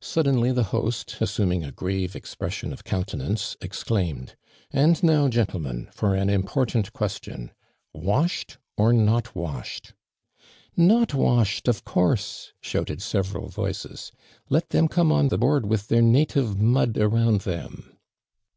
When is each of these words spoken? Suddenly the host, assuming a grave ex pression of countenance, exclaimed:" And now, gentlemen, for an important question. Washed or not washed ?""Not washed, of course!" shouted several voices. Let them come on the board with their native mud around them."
Suddenly 0.00 0.50
the 0.50 0.64
host, 0.74 1.18
assuming 1.20 1.62
a 1.64 1.70
grave 1.70 2.16
ex 2.16 2.34
pression 2.34 2.72
of 2.72 2.82
countenance, 2.82 3.56
exclaimed:" 3.60 4.34
And 4.72 5.00
now, 5.04 5.28
gentlemen, 5.28 5.88
for 5.92 6.16
an 6.16 6.28
important 6.28 6.92
question. 6.92 7.52
Washed 7.92 8.58
or 8.76 8.92
not 8.92 9.36
washed 9.36 9.92
?""Not 10.76 11.14
washed, 11.14 11.68
of 11.68 11.84
course!" 11.84 12.52
shouted 12.60 13.00
several 13.00 13.46
voices. 13.50 14.10
Let 14.50 14.70
them 14.70 14.88
come 14.88 15.12
on 15.12 15.28
the 15.28 15.38
board 15.38 15.66
with 15.66 15.86
their 15.86 16.02
native 16.02 16.58
mud 16.58 16.98
around 16.98 17.42
them." 17.42 17.96